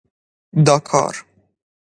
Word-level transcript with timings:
داکار 0.65 1.25